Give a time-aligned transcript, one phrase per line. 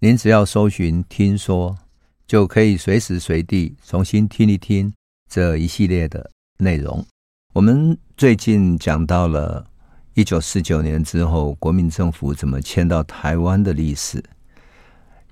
[0.00, 1.76] 您只要搜寻“听说”，
[2.24, 4.92] 就可以随时随地重新听一听
[5.28, 7.04] 这一系列的内容。
[7.52, 9.66] 我们最近讲到了
[10.14, 14.22] 一九四九年之后，国民政府怎么迁到台湾的历史。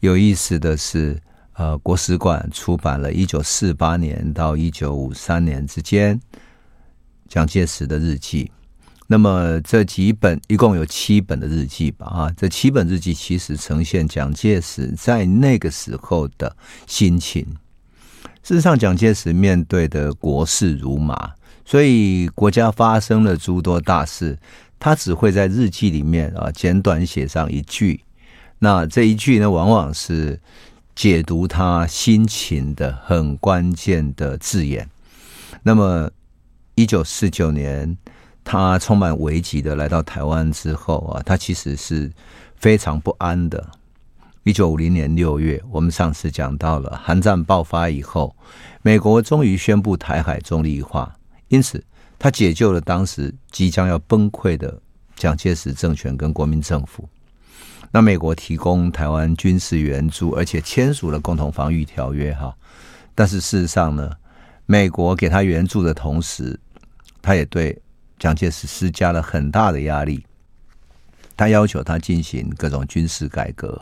[0.01, 1.17] 有意思的是，
[1.53, 6.21] 呃，国史馆出版了1948年到1953年之间
[7.29, 8.51] 蒋介石的日记。
[9.07, 12.07] 那么这几本一共有七本的日记吧？
[12.07, 17.47] 啊，这七本日记其实呈现蒋介石在那个时候的心情。
[18.43, 24.39] 事实上，蒋介石面对的国事如麻，所以国家发生了诸多大事，
[24.79, 28.01] 他只会在日记里面啊简短写上一句。
[28.59, 30.41] 那这一句呢，往往是。
[30.97, 34.89] 解读他心情的很关键的字眼。
[35.63, 36.11] 那么，
[36.75, 37.99] 一九四九年，
[38.49, 42.09] 他充满危机的来到台湾之后啊，他其实是
[42.55, 43.69] 非常不安的。
[44.45, 48.37] 一九五零年六月，我们上次讲到了，韩战爆发以后，
[48.83, 51.13] 美国终于宣布台海中立化，
[51.49, 51.83] 因此
[52.21, 54.81] 他解救了当时即将要崩溃的
[55.17, 57.09] 蒋介石政权跟国民政府。
[57.91, 62.55] 那美国提供台湾军事援助，而且签署了共同防御条约，哈。
[63.13, 64.13] 但是事实上呢，
[64.67, 66.57] 美国给他援助的同时，
[67.21, 67.77] 他也对
[68.27, 70.27] 蒋介石施加了很大的压力。
[71.37, 73.81] 他要求他进行各种军事改革，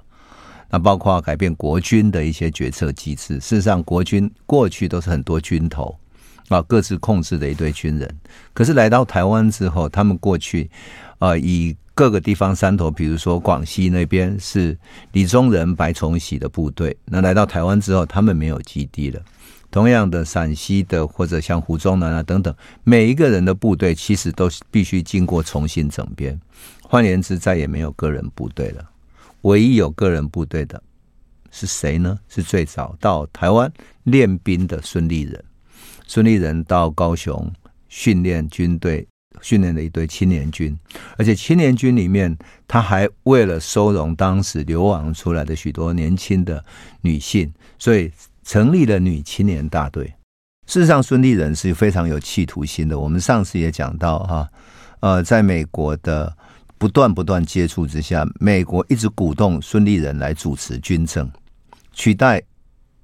[0.68, 3.40] 那包括改变国军的一些决策机制。
[3.40, 5.98] 事实上，国军过去都是很多军头
[6.48, 8.18] 啊，各自控制的一堆军人。
[8.52, 10.68] 可是来到台湾之后，他们过去
[11.18, 14.76] 啊以各个地方山头，比如说广西那边是
[15.12, 19.22] 李宗仁、白崇禧的部队，那来到台湾之后，他们没有基地了。
[19.74, 22.54] 同样的，陕西的或者像胡宗南啊等等，
[22.84, 26.40] 每一个人的部队其实都必须经过重新整编。
[26.84, 28.88] 换言之，再也没有个人部队了。
[29.40, 30.80] 唯一有个人部队的
[31.50, 32.16] 是谁呢？
[32.28, 33.68] 是最早到台湾
[34.04, 35.44] 练兵的孙立人。
[36.06, 37.52] 孙立人到高雄
[37.88, 39.04] 训练军队。
[39.42, 40.78] 训练了一队青年军，
[41.18, 46.64] 而且青年军里面，他还为了收容当时流亡出来的许多年轻的
[47.00, 48.12] 女性，所以
[48.44, 50.06] 成立了女青年大队。
[50.66, 52.98] 事实上，孙立人是非常有企图心的。
[52.98, 54.48] 我们上次也讲到哈，
[55.00, 56.32] 呃，在美国的
[56.78, 61.30] 不断不断接触之下，美国一直鼓动孙立人来主持军政，
[61.92, 62.42] 取代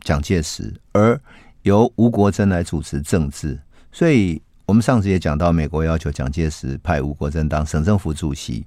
[0.02, 1.20] 蒋介石，而
[1.62, 3.58] 由吴国桢来主持政治，
[3.90, 4.40] 所以。
[4.66, 8.64] 我们上次也讲到，美国要求蒋介石派吴国桢当省政府主席。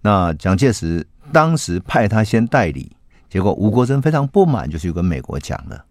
[0.00, 2.90] 那蒋介石当时派他先代理，
[3.30, 5.82] 结果吴国桢非常不满，就去跟美国讲了。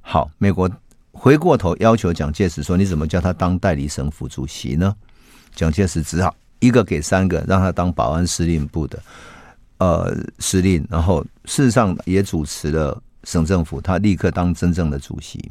[0.00, 0.68] 好，美国
[1.12, 4.96] 回过头要求蒋介石说：“你怎么叫他当代理省府主席呢？”
[5.54, 9.02] 蒋介石只好一个给三个，让他当保安司令部的
[9.78, 15.50] 呃司令，然后事实上也主持了省政府，他立刻当真正的主席。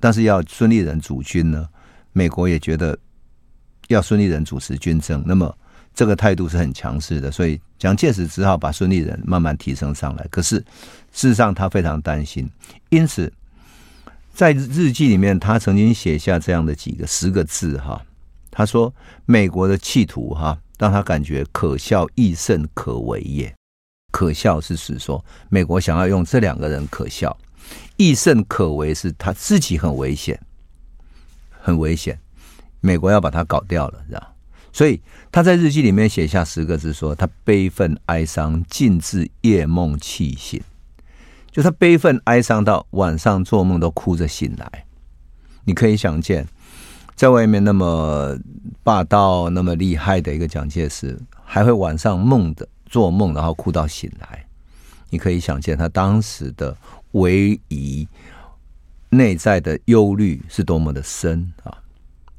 [0.00, 1.68] 但是要孙立人主军呢？
[2.12, 2.98] 美国也觉得
[3.86, 5.56] 要孙立人主持军政，那么
[6.00, 10.26] 这个态度是很强势的，所以蒋介石只好把孙立人慢慢提升上来。
[10.30, 10.56] 可是
[11.12, 12.50] 事实上他非常担心，
[12.88, 13.30] 因此
[14.32, 18.00] 在日记里面他曾经写下这样的几个十个字哈，
[18.50, 18.90] 他说
[19.26, 23.54] ：“美国的企图哈，让他感觉可笑亦甚可为也。
[24.10, 27.36] 可笑是指说美国想要用这两个人可笑，
[27.98, 30.40] 亦甚可为是他自己很危险。”
[31.60, 32.18] 很危险，
[32.80, 34.32] 美国要把他搞掉了，是吧？
[34.72, 35.00] 所以
[35.30, 40.60] 他在日记里面写下十个字，说他悲愤哀伤，尽致夜梦气醒。
[41.50, 44.84] 就他悲愤哀伤到晚上做梦都哭着醒来。
[45.64, 46.46] 你可以想见，
[47.14, 48.38] 在外面那么
[48.82, 54.46] 霸道、那么厉害的一个蒋介石，还会晚上梦的做梦，然后哭到醒来。
[55.10, 56.76] 你可以想见他当时的
[57.12, 58.08] 唯一。
[59.12, 61.76] 内在的忧虑是多么的深啊！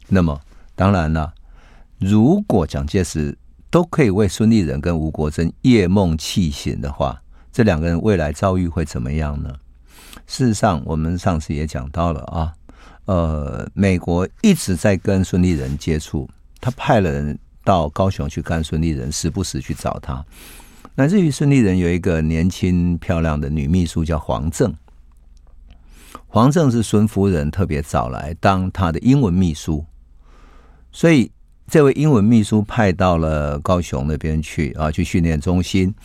[0.07, 0.39] 那么
[0.73, 1.33] 当然了，
[2.01, 3.37] 如果蒋介石
[3.69, 7.21] 都可以为孙立人跟吴国桢夜梦泣醒的话，
[7.53, 9.53] 这两个人未来遭遇会怎么样呢？
[10.25, 12.53] 事实上，我们上次也讲到了啊，
[13.05, 16.27] 呃，美国一直在跟孙立人接触，
[16.59, 20.25] 他派了人到高雄去看孙立人，时不时去找他。
[20.95, 24.73] 乃至于孙立人有一个年轻漂亮的女秘书叫黄正，
[26.25, 29.85] 黄正是孙夫人特别找来当她的英文秘书，
[30.91, 31.31] 所以
[31.71, 35.95] 这位英文秘书派到了高雄那边去啊，去训练中心。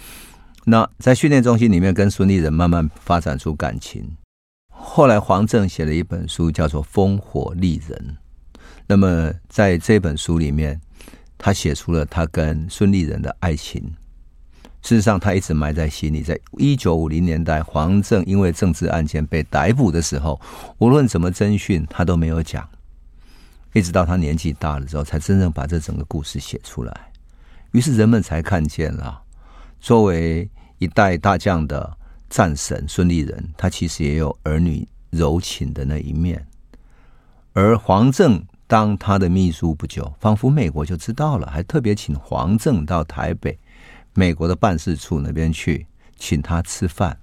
[0.65, 4.09] 那在训练中心里面跟孙立人慢慢发展出感情。
[4.73, 8.17] 后来黄正写了一本书，叫做《烽火丽人》。
[8.87, 10.81] 那么在这本书里面，
[11.37, 13.83] 他写出了他跟孙立人的爱情。
[14.83, 16.23] 事实上，他一直埋在心里。
[16.23, 20.41] 在一九五零年代，黄正因为政治案件被逮捕的时候，
[20.79, 22.69] 无论怎么侦讯，他都没有讲。
[23.77, 27.13] 一直到他年纪大了之后，才真正把这整个故事写出来。
[27.73, 29.23] 于是人们才看见了，
[29.79, 31.95] 作为一代大将的
[32.31, 36.47] 战神孙立人，他其实也有儿女柔情的那一面。
[37.53, 43.59] 而黄正当他的秘书不久，仿佛美国就知道了，还特别请黄正到台北。
[44.15, 45.87] 美国的办事处那边去
[46.17, 47.19] 请他吃饭，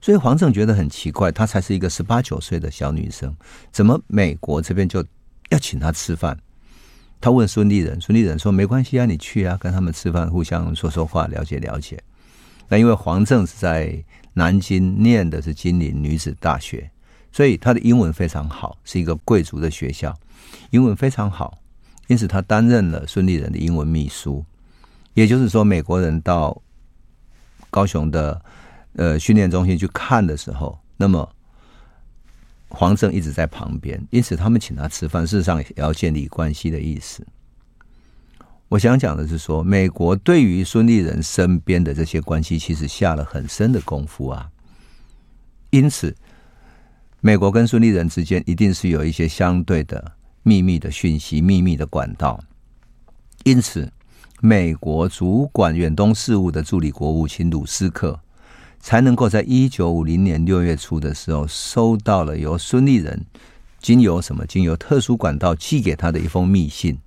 [0.00, 3.32] 所以黄正觉得很奇怪，她才是一个十八九岁的小女生，
[3.70, 5.04] 怎么美国这边就
[5.50, 6.36] 要请他吃饭？
[7.20, 12.02] 他问孙立人，孙立人说：“没关系啊，你去啊，跟他们吃饭，互相说说话，了解了解。”
[12.66, 14.02] 那因为黄正是在
[14.32, 16.90] 南京念的是金陵女子大学，
[17.30, 20.16] 所以他的英文非常好，是一个贵族的学校，
[20.70, 21.58] 英文非常好，
[22.06, 24.44] 因此他担任了孙立人的英文秘书。
[25.14, 26.56] 也就是说，美国人到
[27.68, 28.40] 高雄的
[28.94, 31.28] 呃训练中心去看的时候，那么
[32.70, 37.26] 黄正一直在旁边，因此他们请他吃饭，事实上也要建立关系的意思。
[38.68, 44.50] 我想讲的是说，美国对于孙立人身边的这些关系，其实下了很深的功夫啊。
[45.70, 46.16] 因此，
[47.20, 50.12] 美国跟孙立人之间一定是有一些相对的
[50.42, 52.42] 秘密的讯息、秘密的管道。
[53.44, 53.92] 因此。
[54.42, 58.18] 美国主管远东事务的助理国务卿鲁斯克，
[58.80, 63.24] 才能够在一九五零年六月初的时候，收到了由孙立人
[63.78, 66.98] 经由什么经由特殊管道寄给他的一封密信。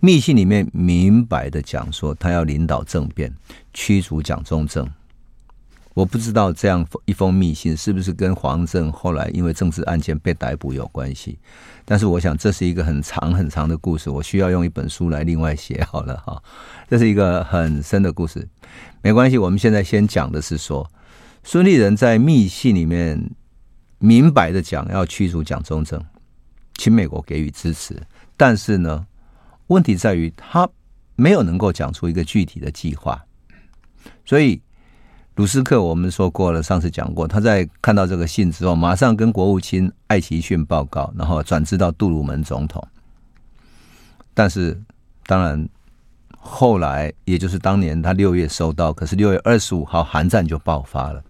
[0.00, 3.32] 密信里面明白的讲说，他要领导政变，
[3.72, 4.88] 驱逐蒋中正。
[5.94, 11.36] 我不知道这样一封密信是不是跟黄正后来因为政治案件被逮捕有关系，
[11.84, 16.40] 但是我想这是一个很长很长的故事，我需要用一本书来另外写好了哈。
[16.88, 18.48] 这是一个很深的故事，
[19.02, 20.88] 没关系，我们现在先讲的是说，
[21.42, 23.30] 孙立人在密信里面
[23.98, 26.02] 明白的讲要驱逐蒋中正，
[26.74, 28.00] 请美国给予支持，
[28.36, 29.06] 但是呢，
[29.68, 30.68] 问题在于他
[31.16, 33.24] 没有能够讲出一个具体的计划，
[34.24, 34.60] 所以。
[35.36, 42.86] 鲁斯克，我们说过了，上次讲过，他在看到这个信之后，马上跟国务卿艾奇逊报告，然后转知到杜鲁门总统。
[44.34, 44.78] 但是，
[45.24, 45.66] 当然
[46.36, 51.24] 后来，也就是当年他六月收到，可是六月二十五号，韩战就爆发了。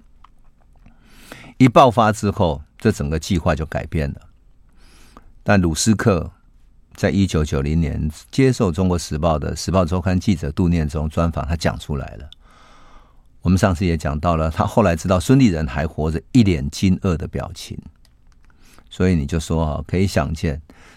[1.60, 4.22] 一爆发之后，这整个计划就改变了。
[5.42, 6.32] 但鲁斯克
[6.94, 12.30] 在一九九零年接受《中国时报》的《时报周刊》记者杜念中专访，他讲出来了。
[13.42, 17.78] 我们上次也讲到了，他后来知道孙立人还活着，一脸惊愕的表情。
[18.88, 20.54] 所以你就说啊，可以想见，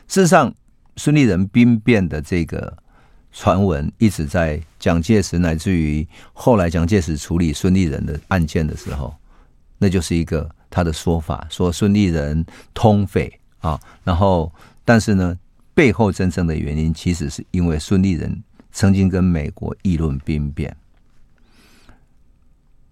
[0.08, 0.54] 事实上
[0.96, 2.78] 孙立人兵变的这个
[3.34, 9.14] 传闻一直在蒋介石，乃至于后来蒋介石处理孙立人的案件的时候，
[9.84, 13.78] 那就是一个他的说法，说孙立人通匪啊。
[14.02, 14.50] 然后，
[14.86, 15.38] 但是呢，
[15.74, 20.74] 背后真正的原因，其实是因为孙立人曾经跟美国议论兵变。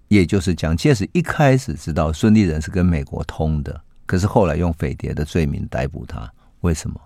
[0.10, 6.29] 也就是蒋介石一开始知道孙立人是跟美国通的，可是后来用匪谍的罪名逮捕他，
[6.60, 7.00] 为什么？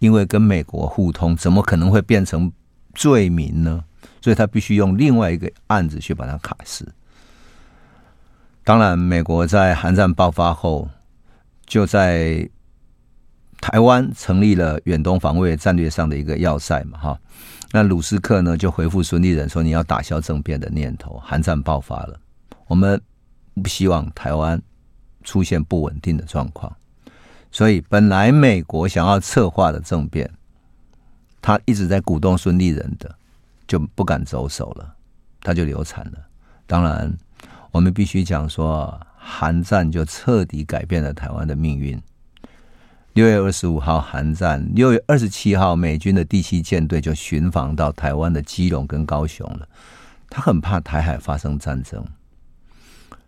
[0.00, 2.50] 因为跟美国互通，怎么可能会变成
[2.92, 3.84] 罪名呢？
[4.20, 6.92] 所以他必须用另外一个案子去把他卡死。
[8.64, 10.88] 当然，美国在韩战爆发后，
[11.66, 12.48] 就在
[13.60, 17.18] 台湾成立了远东防卫战略上的一个要塞嘛，哈。
[17.72, 22.20] 那鲁斯克呢就回复孙立人说：“你要打消政变的念头。”韩战爆发了。
[22.66, 23.00] 我们
[23.62, 24.60] 不希望台湾
[25.24, 26.74] 出现不稳定的状况，
[27.50, 30.30] 所以本来美国想要策划的政变，
[31.40, 33.12] 他一直在鼓动孙立人的，
[33.66, 34.94] 就不敢走手了，
[35.40, 36.18] 他就流产了。
[36.66, 37.12] 当然，
[37.72, 42.00] 我们必须讲说，韩战就彻底改变了台湾的命运。
[43.14, 49.66] 六月二十五号韩战，六月二十七号美军的第七舰队就巡防到台湾的基隆跟高雄了，
[50.28, 52.04] 他很怕台海发生战争。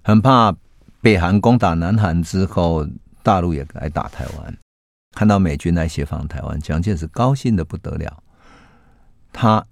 [0.03, 0.55] 很怕
[1.01, 2.87] 北韩攻打南韩之后，
[3.23, 4.57] 大陆也来打台湾。
[5.13, 8.23] 看到美军来协防台湾，蒋介石高兴的不得了。
[9.33, 9.65] 他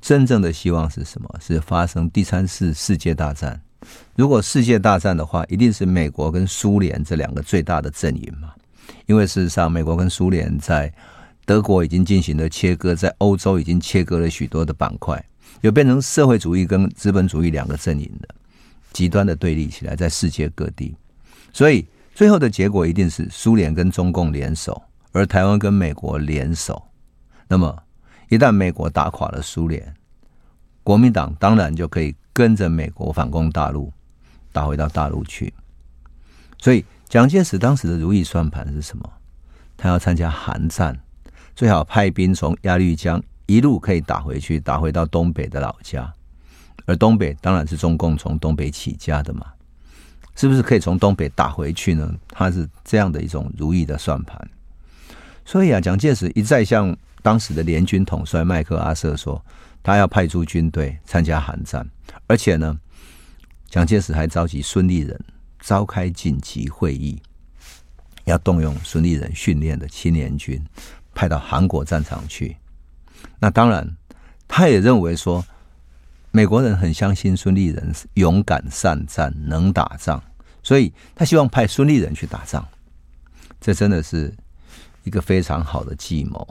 [0.00, 1.28] 真正的希望是什么？
[1.40, 3.60] 是发生第三次世界大战。
[4.16, 8.52] 如果世界大战的话，一定是美国跟苏联这两个最大的阵营嘛。
[9.06, 10.92] 因为事实上，美国跟苏联在
[11.44, 15.22] 德国已经进行了切割，在欧洲已经切割了许多的板块，
[15.60, 18.28] 有变成社会主义跟资本主义两个阵营的
[18.92, 20.94] 极端的对立起来，在世界各地。
[21.52, 24.80] 所以最后的结果一定是苏联跟中共联手，
[25.12, 26.82] 而台湾跟美国联手。
[27.46, 27.76] 那么
[28.28, 29.94] 一旦美国打垮了苏联，
[30.82, 33.90] 国民党当然就可以跟着美国反攻大陆，
[34.52, 35.54] 打回到大陆去。
[36.58, 36.84] 所以。
[37.06, 39.08] 蒋介石当时的如意算盘是什么？
[39.76, 40.98] 他要参加韩战，
[41.54, 46.12] 最好派兵从鸭绿江一路可以打回去，打回到东北的老家。
[46.86, 49.46] 而东北当然是中共从东北起家的嘛，
[50.34, 52.12] 是不是可以从东北打回去呢？
[52.30, 54.50] 他是这样的一种如意的算盘。
[55.44, 59.40] 所以啊，蒋介石一再向当时的联军统帅麦克阿瑟说，
[59.84, 61.88] 他要派出军队参加韩战，
[62.26, 62.76] 而且呢，
[63.68, 65.16] 蒋介石还召集孙立人。
[65.60, 67.18] 召开紧急会议，
[68.24, 70.62] 要动用孙立人训练的青年军
[71.14, 72.54] 派到韩国战场去。
[73.38, 73.96] 那当然，
[74.46, 75.42] 他也认为说，
[76.32, 80.22] 美国人很相信孙立人勇敢善战、能打仗，
[80.62, 82.68] 所以他希望派孙立人去打仗。
[83.58, 84.34] 这真的是
[85.04, 86.46] 一个非常好的计谋。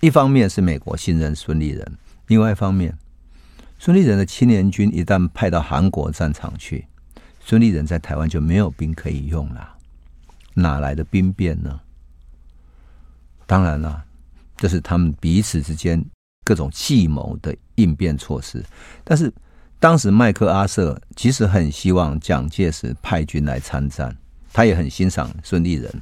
[0.00, 2.96] 一方面是美国信任孙立人，另外一方面，
[3.78, 6.86] 孙立人的青年军一旦派到韩国战场去。
[7.40, 9.76] 孙立人在台湾就没有兵可以用了，
[10.54, 11.78] 哪来的兵变呢？
[13.46, 14.02] 当然了，
[14.56, 16.02] 这是他们彼此之间
[16.42, 18.64] 各种计谋的应变措施。
[19.04, 19.30] 但是
[19.78, 24.16] 当时麦克阿瑟其实很希望蒋介石派军来参战，
[24.50, 25.92] 他也很欣赏孙立人，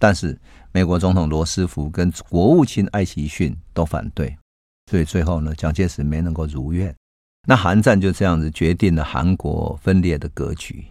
[0.00, 0.36] 但是
[0.72, 4.36] 美国总统罗斯福跟国务卿艾奇逊都反对，
[4.90, 6.94] 所以最后呢，蒋介石没能够如愿。
[7.46, 10.84] 那韩战就这样子决定了韩国分裂的格局。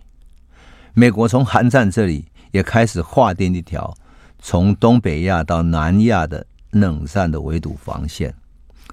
[0.94, 3.96] 美国从韩战这里也开始划定一条
[4.40, 8.34] 从东北亚到南亚的冷战的围堵防线。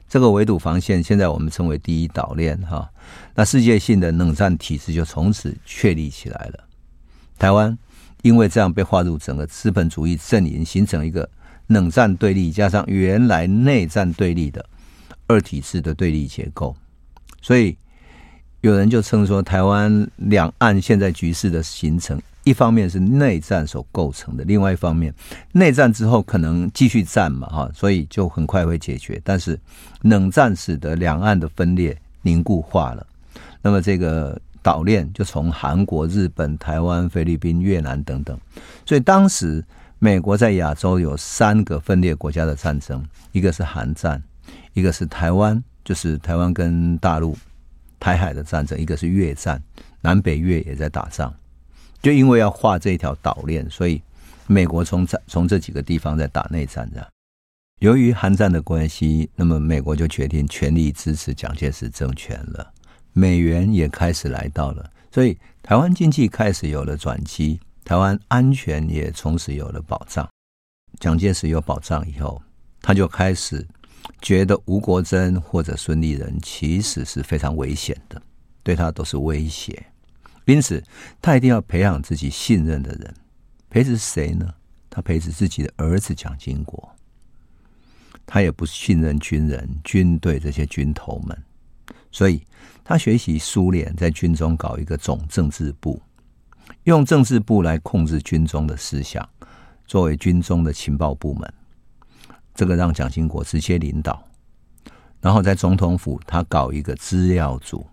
[0.08, 2.88] 这个围堵防线现在我们称为第一岛链哈。
[3.34, 6.64] 那世界性的冷战体制就从此确立起来了。
[7.38, 7.76] 台湾
[8.22, 11.28] 因为这样被划入整个资本主义阵营，形成一个
[11.66, 14.64] 冷战对立加上原来内战对立的
[15.28, 16.74] 二体制的对立结构。
[17.40, 17.76] 所以，
[18.62, 25.14] 有人就称说，台湾两岸现在局势的形成，一方面是内战所构成的，另外一方面，
[25.52, 29.20] 内战之后可能继续战嘛，哈，所以就很快会解决。
[29.22, 29.56] 但是，
[30.02, 33.06] 冷战使得两岸的分裂凝固化了，
[33.62, 38.36] 那么这个岛链就从韩国、日本、台湾、菲律宾、越南等等。
[38.84, 39.64] 所以当时
[40.00, 44.22] 美国在亚洲有三个分裂国家的战争，一个是韩战，
[44.78, 45.62] 一个是台湾。
[45.84, 47.34] 就是台湾跟大陆
[47.98, 49.62] 台海的战争，一个是越战，
[50.02, 51.34] 南北越也在打仗。
[52.02, 54.02] 就因为要画这条岛链，所以
[54.46, 57.08] 美国从这从这几个地方在打内战的。
[57.80, 62.70] 由于韩战的关系，那么美国就决定全力支持蒋介石政权了，
[63.14, 70.28] 美元也开始来到了，所以台湾经济开始有了转机，台湾安全也从此有了保障。
[71.00, 72.42] 蒋介石有保障以后，
[72.82, 73.66] 他就开始。
[74.20, 78.20] 觉得吴国桢或者孙立人其实是非常危险的，
[78.62, 79.86] 对他都是威胁，
[80.44, 80.82] 因此
[81.22, 83.14] 他一定要培养自己信任的人。
[83.70, 84.54] 培植谁呢？
[84.90, 86.90] 他培植自己的儿子蒋经国。
[88.26, 91.36] 他也不信任军人、军队这些军头们，
[92.10, 92.42] 所以
[92.84, 96.00] 他学习苏联在军中搞一个总政治部，
[96.84, 99.26] 用政治部来控制军中的思想，
[99.86, 101.54] 作为军中的情报部门。
[102.58, 104.20] 这个让蒋经国直接领导，
[105.20, 107.86] 然后在总统府，他搞一个资料组，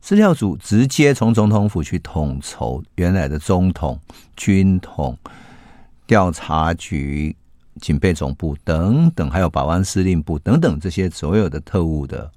[0.00, 4.00] 资料组直接从总统府去统筹原来的中统、
[4.38, 5.14] 军统、
[6.06, 7.36] 调查局、
[7.78, 12.32] 警备总部等等，还有保安司令部等等这些所有的特务的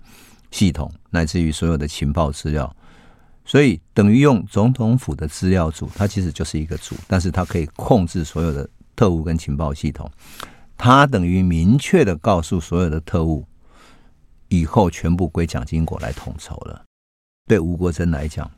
[0.52, 2.76] 系统，乃至于所有的情报资料，
[3.46, 10.12] 所以等于用总统府的资料组，它其实就是一个组，但是它可以控制所有的特务跟情报系统。
[10.78, 13.46] 他等于明确的告诉所有的特务，
[14.48, 16.84] 以后全部归蒋经国来统筹了。
[17.48, 18.50] 对吴国桢来讲，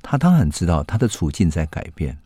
[0.00, 2.16] 他当然知道他的处境在改变。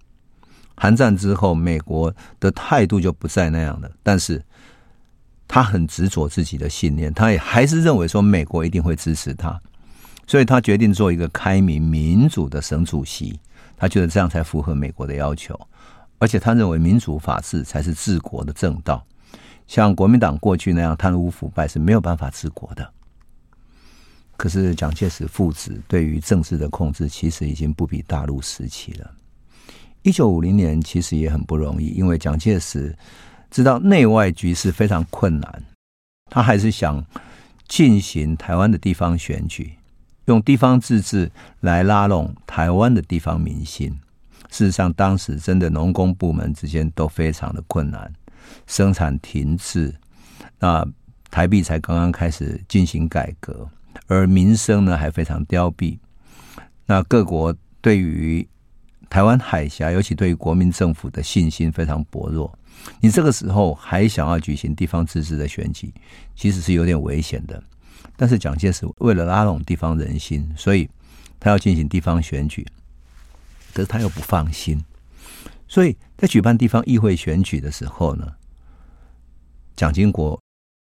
[0.76, 4.44] 韩战之后，美国的态度就不再那样了，但是
[5.48, 9.60] 他很执着自己的信念，他也还是认为说美国一定会支持他，
[10.26, 13.40] 所以他决定做一个开明民主的省主席，
[13.76, 15.58] 他觉得这样才符合美国的要求。
[16.18, 19.04] 而且他认为民主法治才是治国的正道，
[19.66, 22.92] 像国民党过去那样贪污腐败是没有办法治国的。
[24.36, 29.10] 可是蒋介石父子对于政治的控制，其实已经不比大陆时期了。
[30.02, 32.96] 一九五零年其实也很不容易，因为蒋介石
[33.50, 35.64] 知道内外局势非常困难，
[36.30, 37.04] 他还是想
[37.66, 39.72] 进行台湾的地方选举，
[40.26, 43.98] 用地方自治来拉拢台湾的地方民心。
[44.50, 48.12] 事实上，当时真的农工部门之间都非常的困难，
[48.66, 49.94] 生产停滞，
[50.58, 50.86] 那
[51.30, 53.68] 台币才刚刚开始进行改革。
[54.06, 55.98] 而民生呢，还非常凋敝，
[56.86, 58.46] 那各国对于
[59.10, 62.56] 台湾海峡，尤其对于国民政府的信心非常薄弱。
[63.00, 65.92] 你这个时候还想要举行地方自治的选举，
[66.36, 67.62] 其实是有点危险的。
[68.16, 70.88] 但是蒋介石为了拉拢地方人心，所以
[71.38, 72.66] 他要进行地方选举，
[73.78, 74.82] 可是他又不放心，
[75.68, 78.32] 所以在举办地方议会选举的时候呢，
[79.76, 80.36] 蒋经国。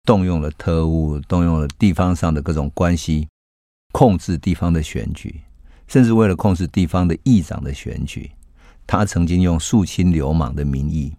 [0.06, 3.30] 动用了特务，动用了地方上的各种关系，
[3.94, 5.40] 控制地方的选举，
[5.88, 8.30] 甚至为了控制地方的议长的选举，
[8.86, 11.14] 他曾经用肃清流氓的名义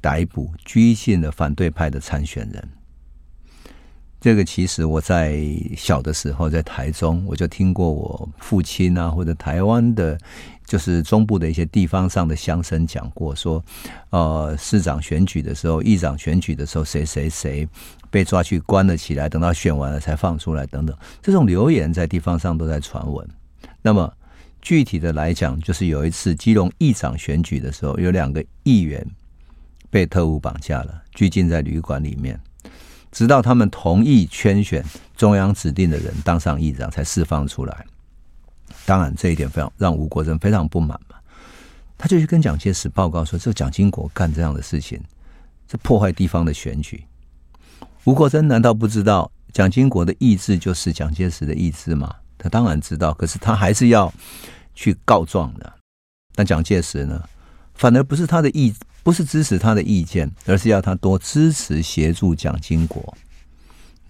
[0.00, 2.68] 逮捕、拘禁了反对派的参选人。
[4.18, 5.38] 这个其实我在
[5.76, 10.18] 小的时候在台中，我就听过我父亲啊，或者台湾的。
[10.70, 13.60] 就是中部的一些地方上的乡绅讲过，说，
[14.10, 17.68] 呃，市长选举的时候，议长选举的时候，谁谁谁
[18.08, 23.28] 被抓去关了起来，等到选完了才放出来，等等，这种流言在地方上都在传闻。
[23.82, 24.14] 那么
[24.62, 29.04] 具体的来讲，就是有一次基隆议长选举的时候，有两个议员
[29.90, 32.38] 被特务绑架了，拘禁在旅馆里面，
[33.10, 34.84] 直到他们同意圈选
[35.16, 37.84] 中央指定的人当上议长，才释放出来。
[38.86, 41.16] 当然，这一点非常让吴国楨非常不满嘛，
[41.96, 45.00] 他就去跟蒋介石报告说：“这蒋经国干这样的事情，
[45.68, 47.04] 这破坏地方的选举。”
[48.04, 52.14] 吴国楨难道不知道蒋经国的意志就是蒋介石的意志吗？
[52.38, 54.12] 他当然知道，可是他还是要
[54.74, 55.72] 去告状的。
[56.34, 57.22] 但蒋介石呢，
[57.74, 63.14] 反而不是他的意，不是支持他的意见，而是要他多支持协助蒋经国。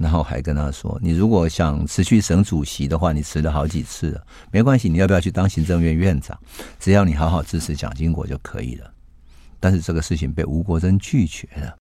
[0.01, 6.39] 然后还跟他说：“你如果想辞去省主席的话，你辞了好几次了，没关系，你要不要去当行政院院长？
[6.79, 8.91] 只要你好好支持蒋经国就可以了。”
[9.61, 11.77] 但是这个事情被吴国珍拒绝了。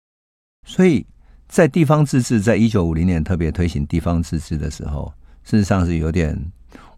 [0.65, 1.05] 所以
[1.49, 6.41] 在地方自治，在一九五零年特别推行地方自治的时候，事实上是有点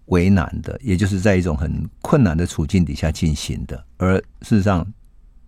[0.07, 3.83] 为难的，也就是在一种很困难的处境底下进行的。
[3.97, 4.87] 而事实上，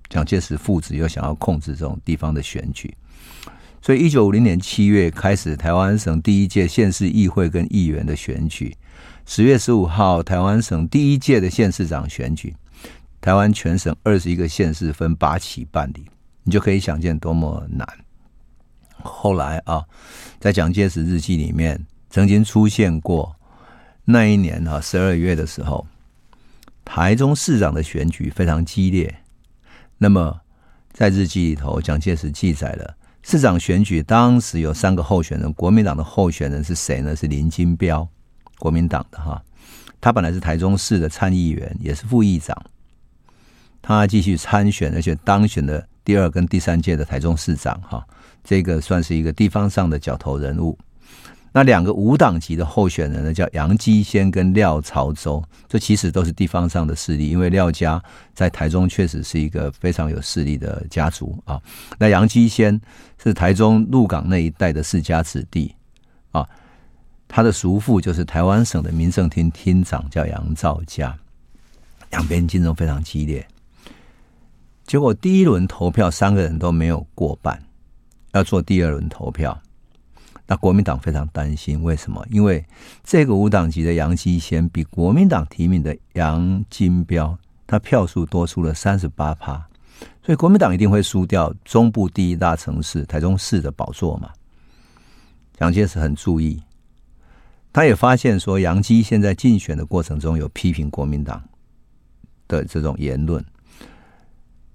[0.08, 2.96] 蒋介石父子又想要控制这种地方的选举。
[3.88, 8.76] 所以，一九五零年七月开始，台湾省第一届县市议会跟议员的选举。
[9.24, 12.54] 十月十五号，台湾省第一届的县市长选举。
[13.22, 16.04] 台湾全省二十一个县市分八期办理，
[16.42, 17.88] 你就可以想见多么难。
[18.98, 19.82] 后来啊，
[20.38, 23.34] 在蒋介石日记里面曾经出现过
[24.04, 25.86] 那一年啊十二月的时候，
[26.84, 29.22] 台中市长的选举非常激烈。
[29.96, 30.38] 那么
[30.92, 32.97] 在日记里头，蒋介石记载了。
[33.30, 37.14] 市长选举当时有三个候选人，国民党的候选人是谁呢？
[37.14, 38.08] 是林金彪，
[38.58, 39.44] 国民党的哈。
[40.00, 42.56] 他本来是台中市的参议员，也是副议长。
[43.82, 48.02] 他继续参选，而且当选了第二跟第三届的台中市长哈。
[48.42, 50.78] 这个算是一个地方上的角头人物。
[51.52, 58.00] 那两个无党籍的候选人呢，叫杨基先跟廖朝洲，这其实都是地方上的势力，因为廖家
[58.34, 61.60] 在台中确实是一个非常有势力的家族啊。
[61.98, 62.78] 那杨基先
[63.22, 65.74] 是台中鹿港那一带的世家子弟
[66.30, 66.46] 啊，
[67.26, 71.16] 他的叔父就是台湾省的民政厅厅长，叫杨肇嘉。
[72.10, 73.46] 两边竞争非常激烈，
[74.86, 77.62] 结果第一轮投票三个人都没有过半，
[78.32, 79.60] 要做第二轮投票。
[80.50, 82.26] 那国民党非常担心，为什么？
[82.30, 82.64] 因为
[83.04, 89.68] 这个无党籍的杨基先比国民党提名的杨金标，他票数多出了三十八趴，
[90.24, 94.30] 所以国民党一定会输掉中部第一大城市台中市的宝座嘛。
[95.58, 96.62] 蒋介石很注意，
[97.70, 101.46] 他也发现说杨基现在竞选的过程中有批评国民党
[102.48, 103.44] 的这种言论，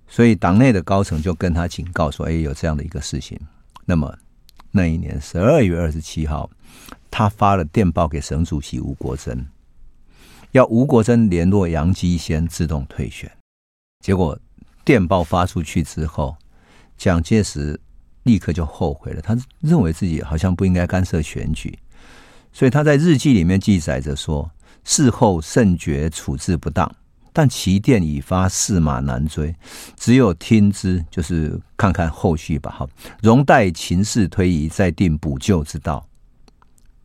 [0.07, 3.39] 所以党内的高层就跟他警告说：“哎，有这样的一个事情。”
[3.85, 4.15] 那么。
[4.75, 6.49] 那一年十二月二十七号，
[7.11, 9.45] 他发了电报给省主席吴国桢，
[10.51, 13.31] 要吴国桢联络杨基先自动退选。
[14.03, 14.37] 结果
[14.83, 16.35] 电报发出去之后，
[16.97, 17.79] 蒋介石
[18.23, 21.77] 立刻就后悔了，他认为自己好像不应该干涉选举，
[22.51, 24.49] 所以他在日记里面记载着说
[24.83, 26.91] ：“事后甚觉处置不当。”
[27.33, 29.53] 但其电已发，驷马难追，
[29.97, 32.71] 只有听之，就是看看后续吧。
[32.71, 32.87] 哈，
[33.21, 36.07] 容待情势推移，再定补救之道。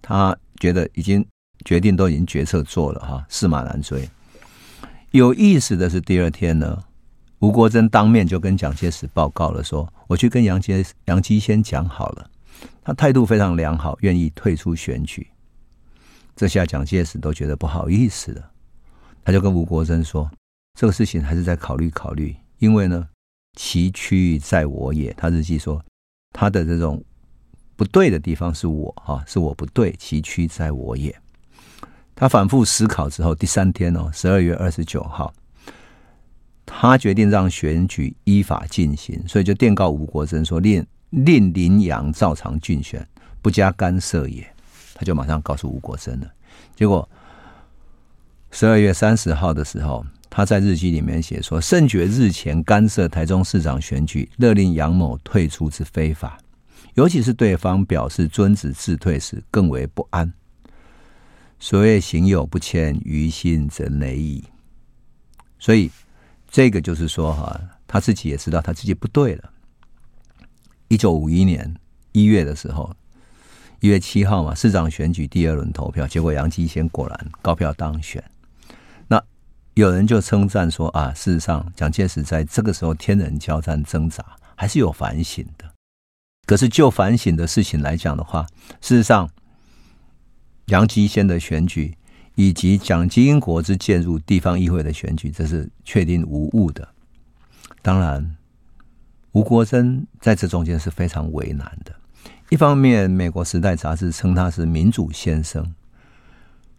[0.02, 1.26] 他觉得已经
[1.64, 4.08] 决定都已经决策做了哈，驷马难追。
[5.10, 6.78] 有意思的是，第二天呢，
[7.38, 12.30] 吴国楨当面就跟蒋介石报告了说，说我去跟杨杰杨基先讲好了，
[12.84, 15.26] 他态度非常良好，愿意退出选举。
[16.36, 18.50] 这下蒋介石都觉得不好意思了，
[19.28, 20.26] 他就跟吴国珍说，
[20.72, 23.06] 这个事情还是再考虑考虑，因为呢，
[23.58, 25.12] 其区在我也。
[25.18, 25.84] 他日记说，
[26.32, 27.04] 他的这种
[27.76, 31.14] 不对的地方是我哈，是我不对，其区在我也。
[32.14, 35.30] 他反复思考之后，第三天哦，十二月二十九号，
[36.64, 43.06] 他决定让选举依法进行，所以就电告吴国珍说：“令令林阳照常竞选，
[43.42, 44.50] 不加干涉也。”
[44.96, 46.32] 他就马上告诉吴国楨了。
[46.74, 47.06] 结果
[48.50, 56.38] 十二月三十号的时候，他在日记里面写说：“甚觉日前干涉台中市长选举，勒令杨某退出之非法，
[56.94, 60.32] 尤其是对方表示遵旨自退时，更为不安。”
[61.60, 64.44] 所谓行有不谦，于心则馁矣。
[65.58, 65.90] 所以，
[66.48, 69.50] 这个就是说，哈，他自己也知道他自己不对了。
[70.88, 71.76] 一九五一年
[72.12, 72.94] 一月的时候，
[73.80, 78.22] 一月七号嘛，市长选举第二轮投票，结果杨基先果然高票当选。
[79.78, 84.24] 有人就称赞说啊，事实上蒋介石在这个时候天人交战挣扎，
[84.56, 85.64] 还是有反省的。
[86.46, 88.44] 可是就反省的事情来讲的话，
[88.80, 89.30] 事实上。
[90.66, 91.96] 杨基先的选举，
[92.34, 96.86] 以及蒋经国之介入地方议会的选举，这是确定无误的。
[97.80, 98.36] 当然，
[99.32, 101.94] 吴国楨在这中间是非常为难的。
[102.50, 105.74] 一方面，美国《时代》杂志称他是民主先生，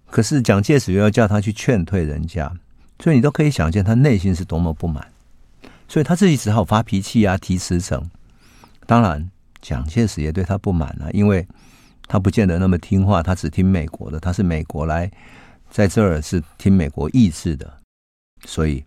[0.06, 2.54] 可是蒋介石又要叫他去劝退人家，
[3.00, 5.12] 所以你都可以想见他内心是多么不满。
[5.88, 8.10] 所以他自己只好发脾气啊，提辞呈。
[8.86, 9.30] 当然，
[9.62, 11.48] 蒋介石也对他不满啊，因为。
[12.12, 15.12] 他不见得那么听话，他只听美国的，他是美国来
[15.70, 17.72] 在这儿是听美国意志的，
[18.46, 18.84] 所以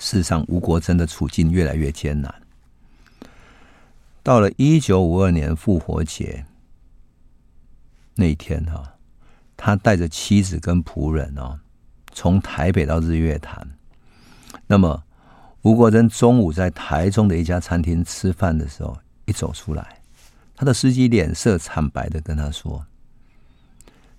[0.00, 2.34] 事实上吴国楨的处境越来越艰难。
[4.22, 6.46] 到了一九五二年复活节
[8.14, 8.94] 那一天哈，
[9.58, 11.60] 他带着妻子跟仆人哦，
[12.14, 13.68] 从台北到日月潭。
[14.66, 15.02] 那么
[15.60, 18.96] 吴国珍中午在台中的一家餐厅吃饭的时候，
[19.26, 20.00] 一走出来。
[20.56, 22.86] 他的司机脸色惨白的跟他说：“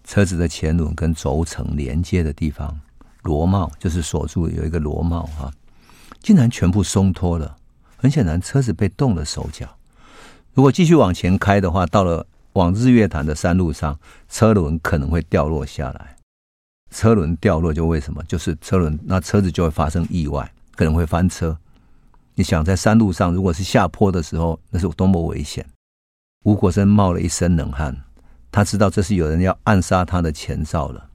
[0.04, 2.80] 车子的前轮跟轴承连接的地方，
[3.24, 5.52] 螺帽就是锁住有一个螺帽哈，
[6.20, 7.56] 竟然全部松脱了。
[7.96, 9.78] 很显然，车子被动了手脚。
[10.54, 16.15] 如果继续往前开的话，到了往日月潭的山路上，车轮可能会掉落下来。
[16.96, 18.24] 车轮掉落就为什么？
[18.24, 21.58] 就是车轮那车子就会发生意外，可能会翻车。
[22.36, 25.66] 你想在山路上，如果是下坡的时候，那是多么危险！”
[26.46, 27.94] 吴国生冒了一身冷汗，
[28.50, 31.10] 他知道这是有人要暗杀他的前兆了。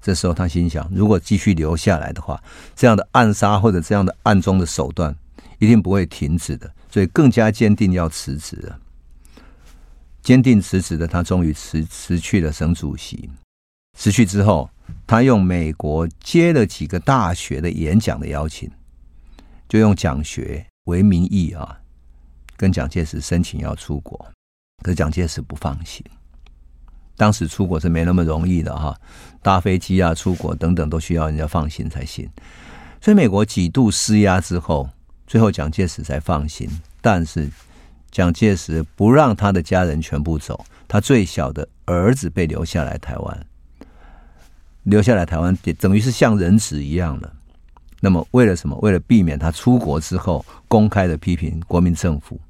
[0.00, 2.40] 这时候他心想：如果继续留下来的话，
[2.76, 5.12] 这样的暗杀或者这样的暗中的手段
[5.58, 8.78] 一定不会停止的，所以更加坚定要辞职了。
[10.22, 13.28] 坚定辞职的他，终于辞辞去了省主席。
[13.98, 14.70] 辞去之后，
[15.08, 18.70] 他用美国接了几个大学的演讲的邀请，
[19.68, 21.80] 就用讲学为名义啊。
[22.56, 24.16] 跟蒋介石申请要出国，
[24.84, 26.04] 可是蒋介石不放心。
[27.16, 28.96] 当时出国是没那么容易的哈，
[29.42, 32.28] 搭飞机啊、出国等等都需要人家放心才行。
[33.00, 34.88] 所以美国几度施压之后，
[35.26, 36.70] 最后蒋介石才放心。
[37.00, 37.50] 但是
[38.12, 43.46] 蒋介石不让他的家人全部走，他最小的儿子被留下来台湾，
[44.88, 47.32] 留下来台湾等于是像人质一样了。
[48.00, 48.76] 那么为了什么？
[48.78, 52.40] 为了避免他出国之后公开的批评国民政府。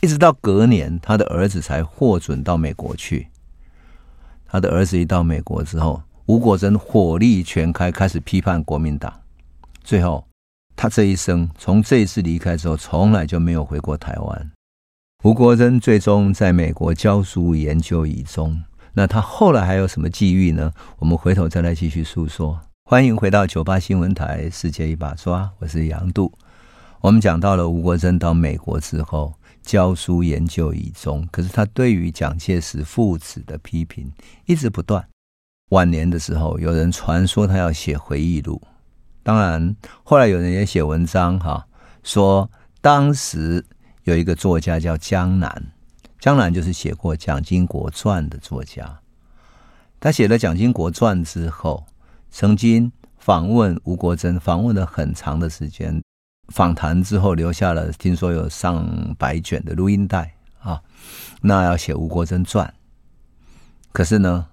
[0.00, 3.28] 一直到隔年，他的儿子才获准到美国去。
[4.46, 9.12] 他的儿子一到美国之后，吴国楨火力全开，开始批判国民党。
[9.82, 10.24] 最后，
[10.76, 14.50] 他这一生从这一次离开之后，从来就没有回过台湾。
[15.24, 18.62] 吴国珍最终在美国教书研究以终。
[18.94, 20.70] 那他后来还有什么际遇呢？
[20.98, 22.60] 我们回头再来继续诉说。
[22.84, 26.30] 欢迎回到九八新闻台《世界一把抓》，我是杨度。
[27.00, 29.34] 我们讲到了吴国楨到美国之后。
[29.62, 34.10] 教书研究已终，可是他对于蒋介石父子的批评
[34.44, 35.06] 一直不断。
[35.70, 38.60] 晚年的时候，有人传说他要写回忆录，
[39.22, 41.64] 当然后来有人也写文章哈，
[42.02, 42.50] 说
[42.80, 43.64] 当时
[44.02, 45.72] 有一个作家叫江南，
[46.22, 49.00] 江南就是写过《蒋经国传》的作家。
[49.98, 51.84] 他写了《蒋经国传》之后，
[52.30, 56.00] 曾经访问吴国楨，访问了很长的时间。
[56.54, 58.86] 访谈之后留下了，听说有上
[59.18, 60.80] 百卷的录音带啊，
[61.40, 62.72] 那要写吴国楨传，
[63.90, 64.46] 可是呢，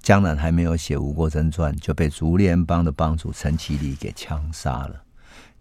[0.00, 5.02] 江南还没有写《吴国楨传》，就被竹联帮的帮主陈其礼给枪杀了。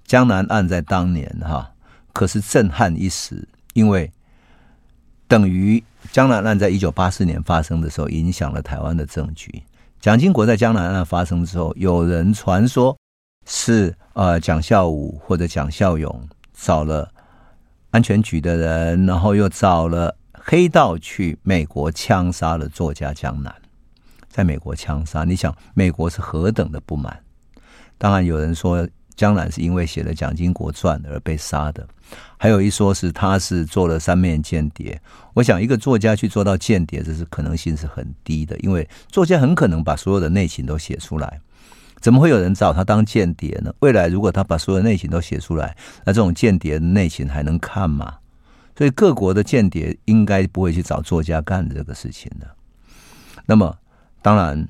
[0.05, 1.73] 江南案在当年哈
[2.13, 4.10] 可是震撼一时，因为
[5.30, 9.63] 等于江南案在一九八四年发生的时候，影响了台湾的政局。
[10.02, 12.98] 蒋经国在江南案发生之后，有人传说
[13.46, 17.08] 是呃蒋孝武或者蒋孝勇找了
[17.92, 23.54] 安全局的人，然后又找了黑道去美国枪杀了作家江南。
[24.30, 27.20] 在美国枪杀，你想美国是何等的不满？
[28.00, 28.88] 当然有人说
[29.19, 31.86] 江南是因为写了《蒋经国传》而被杀的，
[32.38, 34.97] 还有一说是他是做了三面间谍。
[35.34, 41.41] 我想一个作家去做到间谍，这是可能性是很低的，因为作家很可能把所有的内情都写出来，
[41.99, 43.73] 怎么会有人找他当间谍呢？
[43.79, 48.15] 未来如果他把所有内情都写出来，那这种间谍的内情还能看吗？
[48.77, 52.47] 所以各国的间谍应该不会去找作家干这个事情的。
[53.45, 53.77] 那么。
[54.21, 54.67] 当然，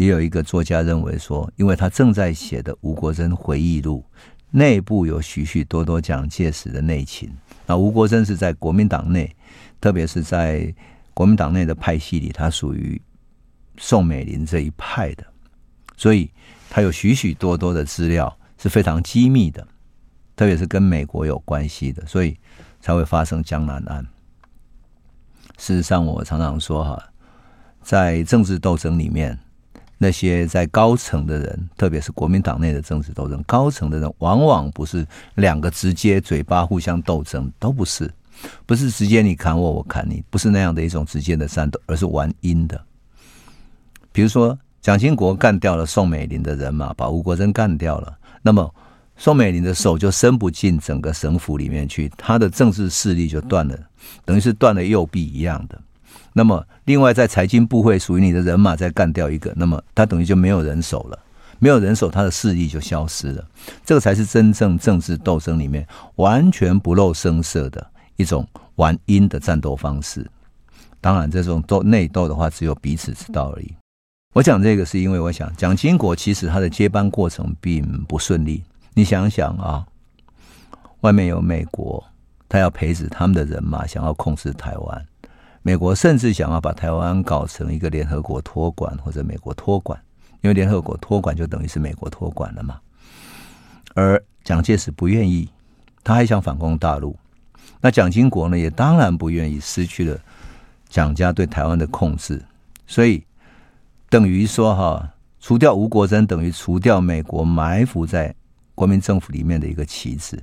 [0.00, 4.02] 也有一个作家认为说，因为他正在写的《吴国楨回忆录》
[4.50, 7.30] 内部有许许多多蒋介石的内情。
[7.66, 9.36] 那吴国楨是在国民党内，
[9.78, 10.74] 特别是在
[11.12, 12.98] 国民党内的派系里，他属于
[13.76, 15.26] 宋美龄这一派的，
[15.98, 16.30] 所以
[16.70, 19.68] 他有许许多多的资料是非常机密的，
[20.34, 22.34] 特别是跟美国有关系的，所以
[22.80, 24.02] 才会发生江南案。
[25.58, 27.06] 事实上，我常常说哈。
[27.82, 29.38] 在政治斗争里面，
[30.02, 38.10] 那些在高层的人，特别是国民党内的政治斗争，高层的人往往不是两个直接嘴巴互相斗争，都不是，
[38.64, 42.82] 不是直接你砍我，我砍你，不是那样的一种直接的战斗，而是玩阴的。
[44.10, 48.74] 比如说，蒋经国干掉了宋美龄的人马，把吴国楨干掉了，那么
[49.18, 53.78] 宋美龄的手就伸不进整个省府里面去，他的政治势力就断了，
[54.24, 55.78] 等于是断了右臂一样的。
[56.32, 61.18] 那么，另外在财经部会属于你的人马再干掉一个，那么他等于就没有人手了，
[61.58, 63.44] 没有人手，他的势力就消失了。
[63.84, 67.84] 这个才是真正政治斗争里面完全不露声色的
[68.16, 70.24] 一种玩阴的战斗方式。
[71.00, 73.74] 当然，这种斗内斗的话，只有彼此知道而已。
[74.32, 78.62] 我讲这个是因为我想，蒋经国其实他的接班过程并不顺利。
[78.94, 79.84] 你想想啊，
[81.00, 82.04] 外面有美国，
[82.48, 85.06] 他要培植他们的人马，想要控制台湾。
[85.62, 90.00] 美国甚至想要把台湾搞成一个联合国托管或者美国托管，
[90.40, 92.80] 因为联合国托管就等于是美国托管了嘛。
[93.94, 95.48] 而蒋介石不愿意，
[96.02, 97.14] 他还想反攻大陆。
[97.80, 100.18] 那蒋经国呢，也当然不愿意失去了
[100.88, 102.42] 蒋家对台湾的控制，
[102.86, 103.22] 所以
[104.08, 108.34] 等于说哈，除掉吴国桢等于除掉美国埋伏在
[108.74, 110.42] 国民政府里面的一个棋子，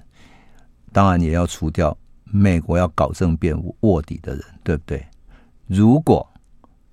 [0.92, 1.98] 当然也要除掉。
[2.32, 5.06] 美国要搞政变卧底的人，对不对？
[5.68, 6.28] 如果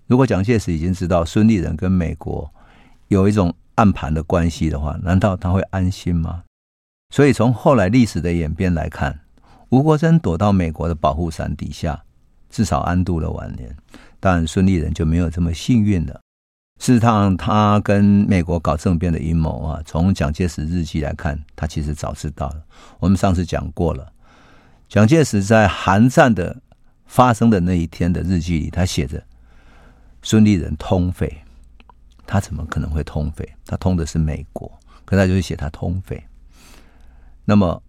[0.06, 2.50] 如果蒋介石已经知道孙立人跟美国
[3.08, 6.42] 有一种暗盘的关系的话，难道他会安心吗？
[7.10, 9.20] 所以从后来历史的演变来看，
[9.70, 12.02] 吴国楨躲到美国的保护伞底下，
[12.50, 13.74] 至少安度了晚年。
[14.20, 16.20] 但孙立人就没有这么幸运了。
[16.80, 22.62] 事实上，他跟美国搞政变的阴谋啊，从蒋介石日记来看，他其实早知道了。
[22.98, 24.10] 我们上次讲过了。
[24.94, 26.56] 蒋介石在韩战的
[27.04, 29.20] 发生的那一天的日记里，他写着
[30.22, 31.42] 孙立人通匪，
[32.24, 33.44] 他怎么可能会通匪？
[33.66, 34.70] 他通的是美国，
[35.04, 36.22] 可他就是写他通匪。
[37.44, 37.82] 那么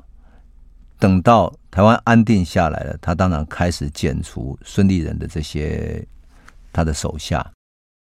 [0.97, 6.03] 等到台湾安定下来了，他当然开始剪除孙立人的这些
[6.73, 7.45] 他的手下。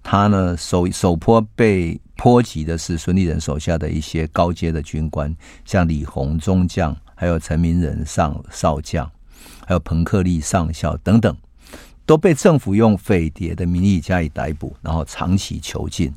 [0.05, 6.97] 他呢，首首波被波及的是孙立人手下的一些高阶的军官，像李鸿中将。
[7.15, 9.11] 还有陈明仁上少将，
[9.67, 11.37] 还有彭克利上校等等，
[12.05, 16.13] 都被政府用匪谍的名义加以逮捕，然后长期囚禁。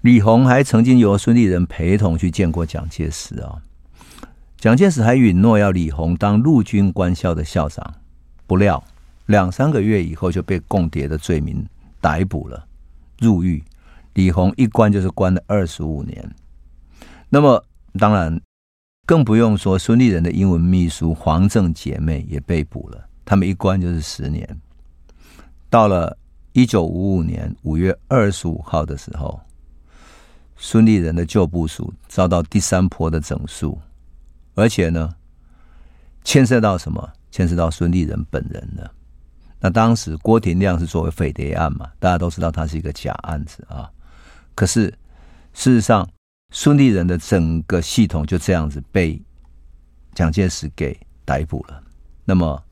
[0.00, 3.62] 李鸿还曾经由孙立人陪同去见过蒋介石啊，
[4.56, 7.94] 蒋介石还允诺要李鸿当陆军官校的校长，
[8.46, 8.82] 不料
[9.26, 11.64] 两三个月以后就被共谍的罪名
[12.00, 12.66] 逮捕了，
[13.20, 13.62] 入狱。
[14.14, 16.34] 李鸿一关就是关了二十五年。
[17.28, 17.64] 那么
[17.98, 18.40] 当然。
[19.12, 24.58] 更不用说孙立人的英文秘书黄正姐妹也被捕了，他们一关就是十年。
[25.68, 26.16] 到了
[26.54, 29.38] 一九五五年五月二十五号的时候，
[30.56, 33.78] 孙立人的旧部署遭到第三波的整肃，
[34.54, 35.14] 而且呢，
[36.24, 37.06] 牵涉到什么？
[37.30, 38.90] 牵涉到孙立人本人了。
[39.60, 43.90] 那当时郭廷亮是作为匪谍案嘛，大家都知道他是一个假案子啊。
[44.54, 44.86] 可是
[45.52, 46.08] 事实上，
[46.52, 49.20] 孙立人的整个系统就这样子被
[50.14, 51.82] 蒋介石给逮捕了。
[52.24, 52.62] 那么，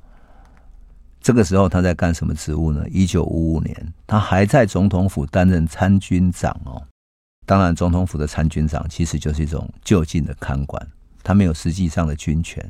[1.21, 2.87] 这个时候他在干什么职务呢？
[2.91, 6.81] 一九五五年，他还在总统府担任参军长哦。
[7.47, 10.87] 当然，总统府的参军长其实就是一种就近的看管，
[11.23, 12.65] 他没有实际上的军权。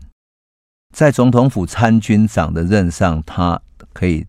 [0.94, 3.60] 在总统府参军长的任上，他
[3.92, 4.24] 可以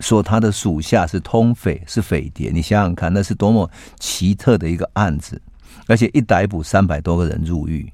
[0.00, 2.50] 说他的属下是通匪，是匪谍。
[2.52, 5.42] 你想想看，那是多么奇特的一个案子！
[5.86, 7.90] 而且一逮捕三百多个人入狱。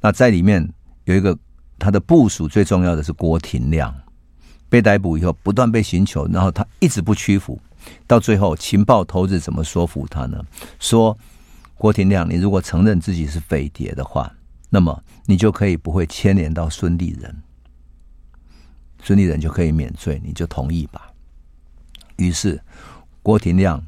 [0.00, 0.68] 那在里面
[1.04, 1.38] 有一个
[1.78, 3.94] 他的部署，最重要的是郭廷亮。
[4.68, 7.60] 被逮捕以后，不断被寻求，然后他一直不屈服。
[8.08, 10.42] 到最后，情报头子怎么说服他呢？
[10.80, 11.16] 说
[11.76, 14.32] 郭廷亮，你如果承认自己是匪谍的话，
[14.70, 17.42] 那么你就可以不会牵连到孙立人，
[19.00, 21.12] 孙立人就可以免罪，你就同意吧。
[22.16, 22.60] 于是
[23.22, 23.80] 郭廷亮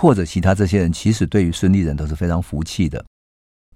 [0.00, 3.04] 或者其他这些人，其实对于孙立人都是非常服气的。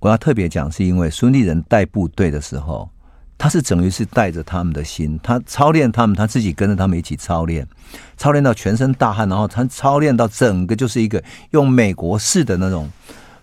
[0.00, 2.90] 我要特别讲，是因为孙立人带部队的时候。
[3.36, 7.66] 他是等于是带着他们的心，他操练他们，他自己跟着他们一起操练，
[8.16, 12.88] 操练到全身大汗，然后他操练到整个就是一个用美国式的那种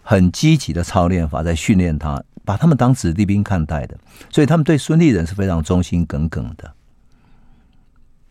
[0.02, 3.96] 很积极的操练法在训练他，把他们当子弟兵看待的，
[4.32, 6.74] 所以他们对孙立人是非常忠心耿耿的。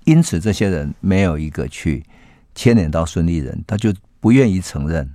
[0.05, 2.03] 因此，这些人没有一个去
[2.55, 5.11] 牵连到孙立人，他就不愿意承认。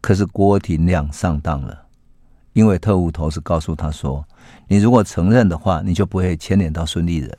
[0.00, 1.86] 可是郭廷亮上当了，
[2.52, 4.24] 因为特务头是告诉他说。
[4.68, 7.38] 你如果承认的话，你就不会牵连到孙立人。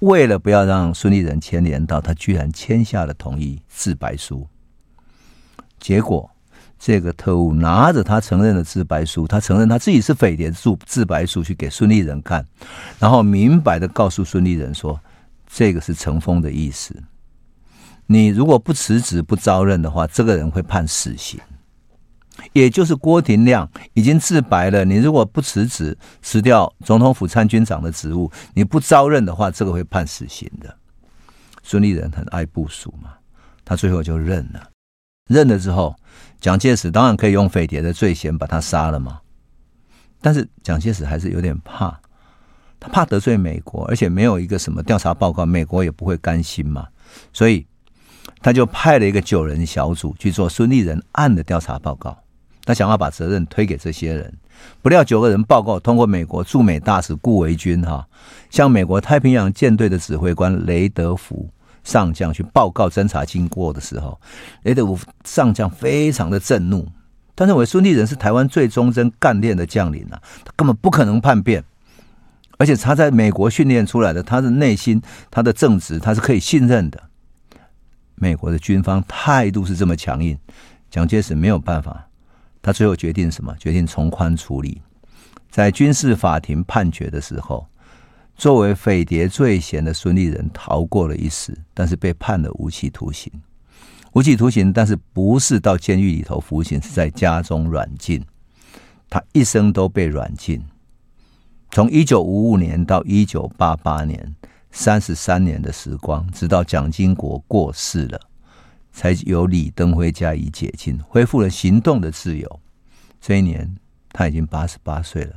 [0.00, 4.46] 为了不要让孙立人牵连到，他居然签下了同意自白书。
[5.80, 6.30] 结果，
[6.78, 12.46] 这个特务拿着他承认的自白书，他承认他自己是匪谍，自自白书去给孙立人看，
[12.98, 15.00] 然后明白的告诉孙立人说
[15.46, 16.94] ：“这个是成风的意思。
[18.08, 21.38] 你如果不辞职、不招认的话，这个人会判死刑。”
[22.52, 30.74] 也就是郭廷亮已经自白了，你如果不辞职，辞掉总统府参军长的职务，你不招认的话，这个会判死刑的。
[31.64, 33.10] 孙立人很爱部署嘛，
[33.64, 34.70] 他最后就认了。
[35.28, 35.94] 认了之后，
[36.40, 39.20] 蒋介石当然可以用匪谍的罪嫌把他杀了嘛。
[40.20, 42.00] 但是蒋介石还是有点怕，
[42.78, 46.86] 他怕得罪美国，而且没有一个什么调查报告，美国也不会甘心嘛，
[47.32, 47.66] 所以
[48.40, 52.16] 他就派了一个九人小组去做孙立人案的调查报告。
[52.64, 54.30] 他想要把责任推给这些人，
[54.82, 58.06] 不料九个人报告通过美国驻美大使顾维钧哈，
[58.50, 61.48] 向美国太平洋舰队的指挥官雷德福
[61.82, 64.20] 上将去报告侦查经过的时候，
[64.64, 66.86] 雷德福上将非常的震怒，
[67.34, 71.64] 他认为孙立人是台湾最忠贞干练的将领啊，他根本不可能叛变，
[72.58, 77.02] 而且他在美国训练出来的，他的内心、他的正直，他是可以信任的。
[78.20, 80.38] 美国的军方态度是这么强硬，
[80.90, 82.08] 蒋介石没有办法。
[82.60, 83.54] 他最后决定什么？
[83.58, 84.82] 决定从宽处理。
[85.50, 87.66] 在军事法庭判决的时候，
[88.36, 93.32] 作为匪谍罪嫌的孙立人逃过了一死，但是被判了无期徒刑。
[94.12, 98.24] 无期徒刑，但是不是到监狱里头服刑，是在家中软禁。
[99.08, 100.62] 他一生都被软禁，
[101.70, 104.34] 从一九五五年到一九八八年，
[104.78, 108.20] 三十三年的时光，直到蒋经国过世了。
[108.92, 112.60] 才由李登辉加以解禁，恢复了行动的自由。
[113.20, 113.68] 这一年
[114.12, 115.34] 他已经八十八岁了，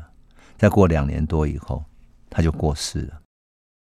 [0.59, 1.83] 再过两年多以后，
[2.29, 3.19] 他就过世了。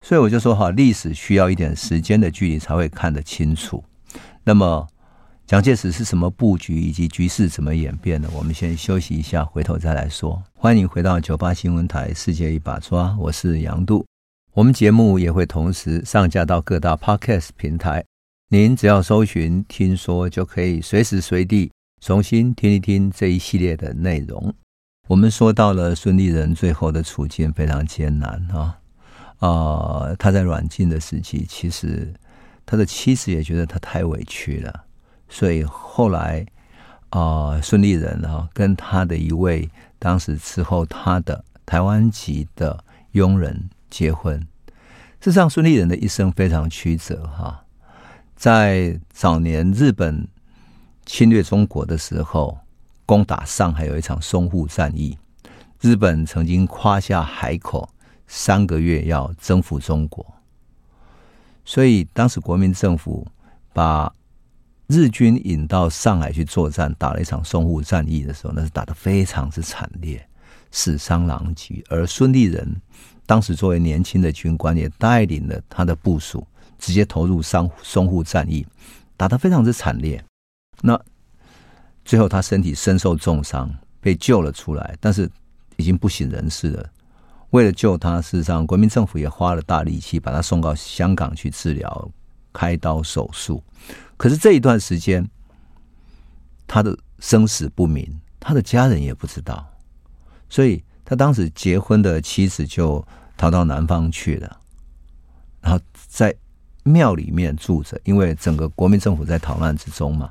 [0.06, 3.84] 所以我就说哈，历史需要一点时间的距离才会看得清楚。
[4.44, 4.88] 那么
[5.48, 8.30] 蒋介石是什么布局，以及局势怎么演变的？
[8.30, 10.40] 我们先休息一下，回头再来说。
[10.54, 14.06] 欢迎回到九八新闻台《世界一把抓》，我是杨度。
[14.58, 18.04] 我们节目也会同时上架到各大 Podcast 平台。
[18.50, 24.52] 您只要搜寻“听说”，就可以随时随地重新听一听这一系列的内容。
[25.08, 28.80] 我们说到了孙立人最后的处境非常艰难啊
[29.38, 32.12] 啊、他在软禁的时期，其实
[32.66, 34.86] 他的妻子也觉得他太委屈了，
[35.30, 36.44] 所以后来
[37.12, 44.40] 啊、孙立人啊跟他的一位当时伺候他的台湾籍的佣人结婚。
[45.20, 47.64] 事实上，孙立人的一生非常曲折哈。
[48.36, 50.28] 在早年日本
[51.06, 52.58] 侵略中国的时候，
[53.06, 55.18] 攻打上海有一场淞沪战役，
[55.82, 57.90] 日本曾经夸下海口，
[58.28, 60.26] 三个月要征服中国。
[61.66, 63.28] 所以当时国民政府
[63.74, 64.14] 把
[64.86, 70.24] 日军引到上海去作战，打了一场淞沪战役的时候，那是打得非常之惨烈，
[70.72, 71.84] 死伤狼藉。
[71.90, 72.80] 而孙立人
[73.28, 76.48] 当时作为年轻的军官，也带领了他的部署。
[76.80, 78.64] 直接投入淞淞沪战役，
[79.18, 80.24] 打得非常之惨烈。
[80.84, 80.96] 那
[82.06, 83.68] 最后他身体身受重伤，
[84.00, 85.28] 被救了出来，但是
[85.78, 86.88] 已经不省人事了。
[87.50, 92.12] 为了救他，事实上国民政府也花了大力气把他送到香港去治疗、
[92.54, 93.64] 开刀手术。
[94.16, 95.28] 可是这一段时间，
[96.68, 98.08] 他的生死不明，
[98.40, 99.68] 他的家人也不知道，
[100.48, 103.02] 所以他当时结婚的妻子就
[103.38, 104.60] 逃到南方去了，
[105.62, 105.80] 然后
[106.10, 106.36] 在
[106.84, 110.30] 庙里面住着，因为整个国民政府在逃难之中嘛，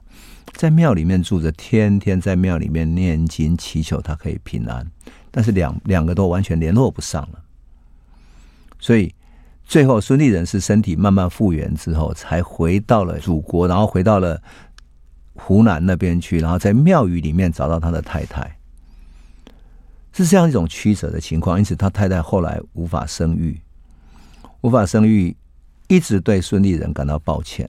[0.52, 4.86] 在庙里面住着，天天在庙里面念经祈求他可以平安，
[5.30, 7.42] 但是两两个都完全联络不上了，
[8.78, 9.14] 所以
[9.64, 14.42] 最后孙立人是身体慢慢复原之后，才回到了祖国，然后回到了
[15.34, 18.55] 湖南那边去，然后在庙宇里面找到他的太太，
[20.16, 23.60] 是这样一种曲折的情况，因此他太太后来无法生育，
[24.62, 25.36] 无法生育。
[25.88, 27.64] 一直对孙立人感到抱歉，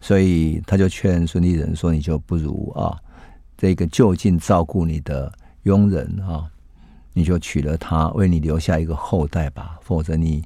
[0.00, 2.96] 所以他就劝孙立人说：“你就不如啊，
[3.58, 5.30] 这个就近照顾你的
[5.64, 6.50] 佣人啊，
[7.12, 9.78] 你就娶了她，为你留下一个后代吧。
[9.82, 10.42] 否则你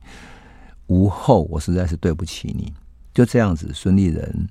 [0.89, 2.73] 无后，我实在是对不起你。”
[3.15, 4.49] 就这样子，孙立人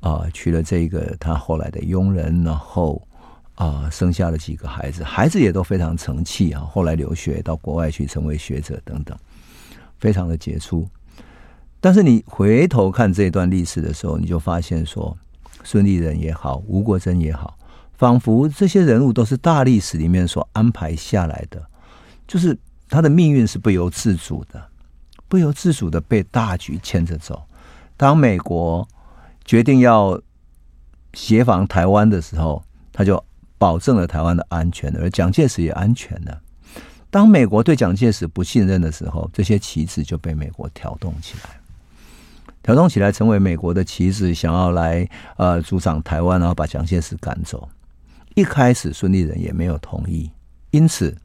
[0.00, 3.00] 啊娶了这个他后来的佣人，然后
[3.54, 6.60] 啊生下了几个孩子，孩子也都非常成器啊。
[6.60, 9.16] 后来留学到国外去，成为学者等等，
[9.98, 10.88] 非常的杰出。
[11.80, 15.16] 但是你回头看这段历史的时候，你就发现说，
[15.64, 17.58] 孙立人也好，吴国楨也好，
[17.98, 21.60] 仿佛这些人物都是大历史里面所安排下来的，
[22.26, 22.56] 就是
[22.88, 24.64] 他的命运是不由自主的，
[25.28, 27.42] 不由自主的被大局牵着走。
[27.96, 28.86] 当美国
[29.44, 30.20] 决定要
[31.14, 33.22] 协防台湾的时候，他就
[33.62, 36.40] 保证了台湾的安全，而蒋介石也安全了。
[37.10, 41.50] 当美国对蒋介石不信任的时候，这些旗帜就被美国挑动起来。
[42.60, 47.68] 挑动起来，成为美国的旗帜，想要来呃阻挡台湾，然后把蒋介石赶走。
[48.34, 50.28] 一开始孙立人也没有同意，
[50.72, 51.16] 因此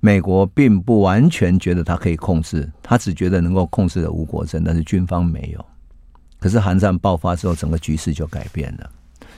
[0.00, 5.64] 美国并不完全觉得他可以控制，他只觉得能够控制了吴国楨，但是军方没有。
[6.38, 8.90] 可是韩战爆发之后，整个局势就改变了。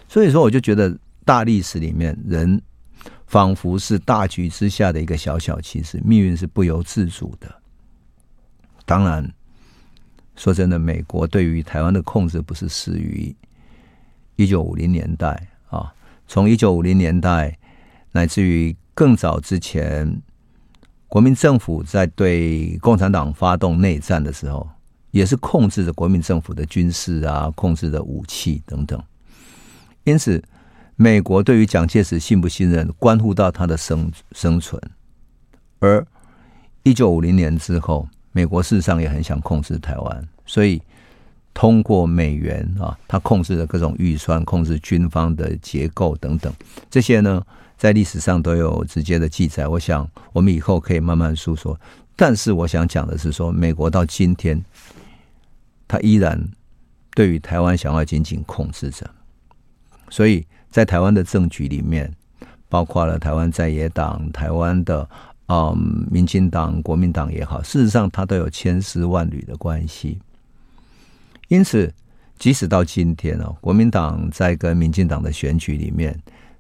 [0.08, 0.96] 所以说，我就觉得
[1.26, 2.62] 大历史里面，人
[3.26, 7.54] 仿佛是大局之下的一个小小旗帜，命运是不由自主的。
[8.86, 9.30] 当然。
[10.38, 13.34] 说真的，美国对于台湾的控制不是始于
[14.34, 15.90] 一九五零年代啊，
[16.28, 17.56] 从一九五零年代
[18.12, 20.20] 乃至于更早之前，
[21.08, 24.68] 国民政府在对共产党发动内战的时候，
[25.10, 29.02] 也是控制着国民政府的军事啊，控制着武器等等。
[30.04, 30.44] 因此，
[30.96, 34.80] 美国对于蒋介石信不信任，关乎到他的生生存。
[35.78, 36.04] 而
[36.82, 40.80] 一九五零年之后，美国事实上也很想控制台湾，所以
[41.52, 46.52] 通过美元啊，他控制了各种预算，控制军方的结构等等，
[46.90, 47.44] 这些呢，
[47.76, 49.68] 在历史上都有直接的记载。
[49.68, 51.78] 我想我们以后可以慢慢诉说。
[52.18, 54.64] 但是我想讲的是说，美国到今天，
[55.86, 56.42] 他依然
[57.14, 59.10] 对于台湾想要紧紧控制着，
[60.08, 60.46] 所以
[60.76, 62.12] 在台湾的政局里面，
[62.68, 65.08] 包括了台湾在野党、台湾的。
[65.48, 70.18] 嗯，民进党、国民党也好，事实上它都有千丝万缕的关系。
[71.46, 71.94] 因此，
[72.36, 76.12] 即使到今天哦，国民党在跟民进党的选举里面，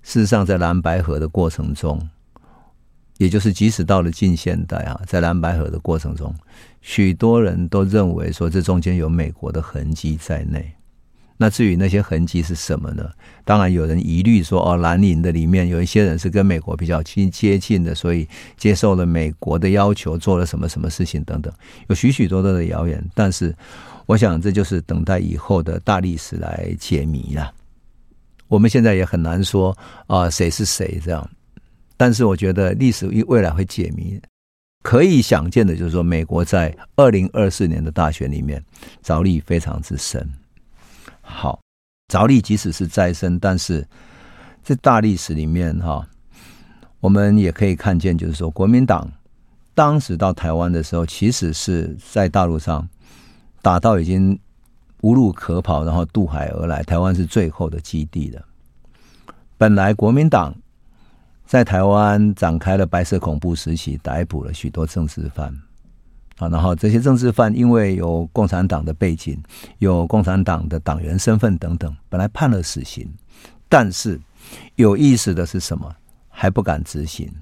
[0.04, 2.00] 事实上在蓝白合的过程中，
[3.18, 6.32] 也就是即使到了近现代啊，在蓝白合的过程中，
[6.80, 10.72] 许多人都认为说这中间有美国的痕迹在内。
[11.38, 13.10] 那至于那些痕迹是什么呢？
[13.44, 18.26] 当然有人疑虑说，哦，蓝营的里面有一些人是跟美国比较亲接近的，所以
[18.56, 21.52] 接受了美国的要求，做了什么什么事情等等，
[21.88, 23.04] 有许许多多的谣言。
[23.14, 23.54] 但是，
[24.06, 27.52] 我想这就是等待以后的大历史来解谜了。
[28.48, 29.76] 我们现在也很难说
[30.06, 31.28] 啊，谁是谁这样。
[31.96, 34.20] 但是，我觉得历史未来会解谜。
[34.82, 38.64] 可以想见的就是说，美国在二零二四年的大选里面
[39.02, 40.28] 着力非常之深。
[41.28, 41.60] 好，
[42.06, 43.86] 着力即使是再生，但是
[44.62, 46.08] 在大历史里面哈，
[47.00, 49.10] 我们也可以看见，就是说国民党
[49.74, 52.88] 当时到台湾的时候，其实是在大陆上
[53.60, 54.38] 打到已经
[55.02, 58.42] 无路可跑，然后渡海而来，台湾是最后的基地的。
[59.58, 60.54] 本来国民党
[61.44, 65.52] 在台湾展开了白色恐怖时期，逮捕了许多政治犯。
[66.38, 69.42] 啊，然后这些政治犯因为有共产党的背景，
[69.78, 73.10] 有共产党的党员身份等等，本来判了死刑，
[73.68, 74.20] 但是
[74.74, 75.94] 有意思的是什么？
[76.28, 77.32] 还不敢执行，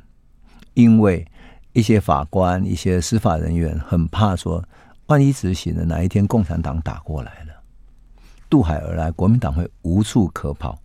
[0.75, 1.27] 因为
[1.73, 4.63] 一些法官、一些司法人员很怕说，
[5.07, 7.53] 万一执行了，哪一天共产党打过来了，
[8.49, 10.79] 渡海而来，国民党会无处可跑。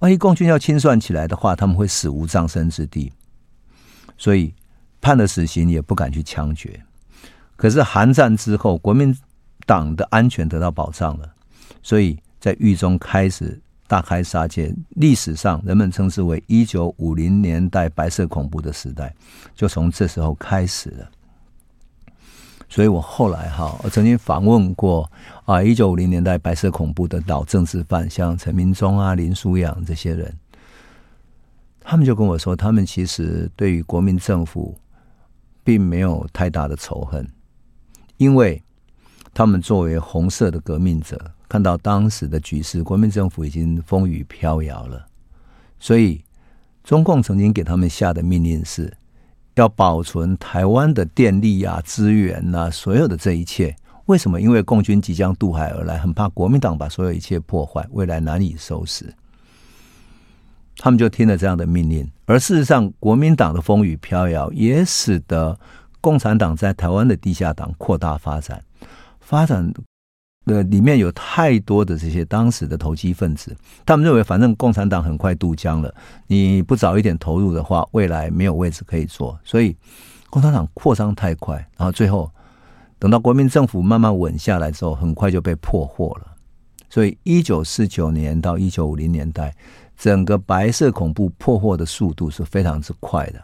[0.00, 3.12] 万一共军要清算起来的话，他们会死无葬身之地。
[4.18, 4.52] 所以
[5.00, 6.82] 判了死刑也不敢去枪决。
[7.56, 9.16] 可是韩战之后，国民
[9.64, 11.28] 党的安全得到保障了，
[11.82, 14.74] 所以在狱中开始大开杀戒。
[14.90, 19.14] 历史上人们称之为一九五零年代白色恐怖的时代，
[19.54, 21.10] 就从这时候开始了。
[22.68, 25.10] 所以我后来哈，我曾经访问过
[25.44, 30.34] 啊，一九五零年代白色恐怖的老政治犯，像陈明忠啊、林书扬这些人，
[31.80, 34.76] 他们就跟我说，他们其实对于国民政府
[35.62, 37.24] 并没有太大的仇恨。
[38.18, 38.62] 因为
[39.34, 45.06] 他们作为红色的革命者，看到当时的局势，国民政府已经风雨飘摇了，
[45.78, 46.24] 所以
[46.82, 48.96] 中共曾经给他们下的命令是，
[49.56, 53.76] 要保存台湾的电力啊、资源啊，所有的这一切。
[54.06, 54.40] 为什么？
[54.40, 59.12] 因为共军即将渡海而来，很怕国民党把所有一切破坏，未来难以收拾。
[60.78, 65.58] 他们就听了这样的命令，而事实上，国民党的风雨飘摇也使得。
[66.06, 68.62] 共产党在台湾的地下党扩大发展，
[69.18, 69.74] 发展
[70.44, 75.92] 的里面有太多的这些当时的投机分子，他们认为反正共产党很快渡江了，
[76.28, 79.76] 你不早一点投入的话，未来没有位置可以坐，所以
[80.30, 82.30] 共产党扩张太快，然后最后
[83.00, 86.36] 等到国民政府慢慢稳下来之后，很快就被破获了。
[86.88, 89.52] 所以一九四九年到一九五零年代，
[89.96, 93.42] 整个白色恐怖破获的速度是非常之快的，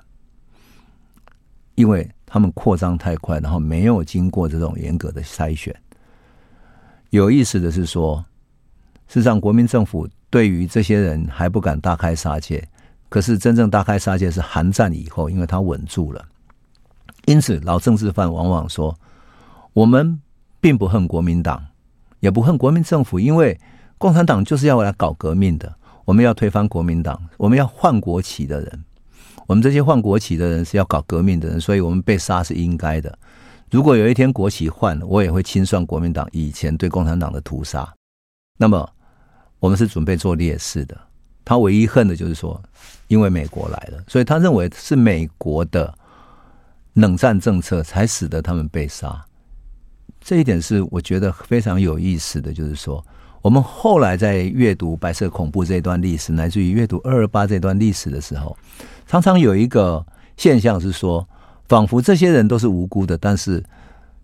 [1.74, 2.08] 因为。
[2.32, 5.76] 他们扩张太快，然后没有经过这种严格的筛选。
[7.10, 8.24] 有意思的是说，
[9.06, 12.66] 事实上国民政府对于这些人还不敢大开杀戒，
[13.10, 16.24] 可是真正大开杀戒是韩战以后，因为他稳住了。
[17.26, 18.98] 因此，老政治犯往往说
[19.74, 20.18] ：“我们
[20.58, 21.62] 并不恨国民党，
[22.20, 23.60] 也不恨国民政府，因为
[23.98, 25.74] 共产党就是要来搞革命的，
[26.06, 28.84] 我们要推翻国民党，我们要换国旗的人。”
[29.46, 33.18] 我们这些换国旗的人是要搞革命的人，所以我们被杀是应该的。
[33.70, 37.90] 如果有一天国旗换了，我也会清算国民党以前对共产党的屠杀。
[38.58, 38.88] 那么
[39.58, 40.96] 我们是准备做烈士的。
[41.44, 42.62] 他唯一恨的就是说，
[43.08, 45.92] 因为美国来了，所以他认为是美国的
[46.92, 49.24] 冷战政策才使得他们被杀。
[50.20, 53.04] 这一点是我觉得非常有意思的，就是说，
[53.40, 58.56] 我们后来在阅读白色恐怖这段历史，乃至于阅读二二八这段历史的时候。
[59.12, 60.02] 常常有一个
[60.38, 61.28] 现象是说，
[61.68, 63.62] 仿佛这些人都是无辜的，但是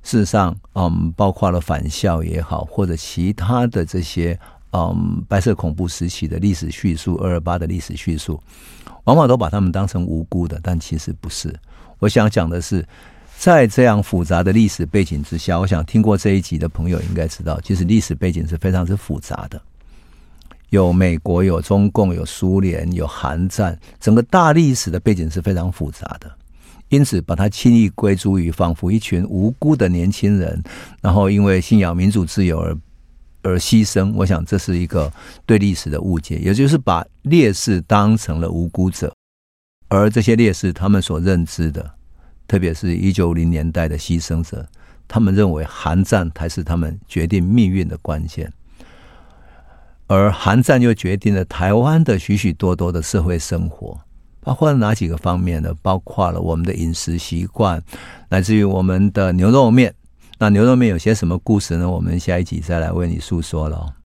[0.02, 4.40] 事实上，嗯，包括了返校也好，或者其他的这些，
[4.72, 8.42] 嗯，白色恐怖时期的历史叙述，二二八的历史叙述，
[9.04, 11.54] 往往都把他们当成无辜的，但其实不是。
[11.98, 12.82] 我想讲的是，
[13.36, 19.60] 在这样复杂的历史背景之下，我想听过这一集的朋友应该知道，其实历史背景是非常之复杂的。
[20.70, 26.30] 有美国，有中共，有苏联，有韩战，整个大历史的背景是非常复杂的。
[26.90, 30.62] 因此，把它轻易归诸于仿佛一群无辜的年轻人，
[31.02, 32.76] 然后因为信仰民主自由而
[33.42, 34.12] 而牺牲。
[34.14, 35.12] 我想这是一个
[35.44, 39.14] 对历史的误解，也就是把烈士当成了无辜者，
[39.88, 41.90] 而这些烈士他们所认知的，
[42.46, 44.66] 特别是一九五零年代的牺牲者，
[45.06, 48.50] 他们认为韩战才是他们决定命运的关键。
[50.08, 53.96] 而韩战又决定了台湾的许许多多的社会生活，
[54.40, 55.72] 包括了哪几个方面呢？
[55.82, 57.80] 包括了我们的饮食习惯，
[58.30, 59.94] 来自于我们的牛肉面。
[60.38, 61.88] 那牛肉面有些什么故事呢？
[61.88, 63.94] 我们下一集再来为你诉说了。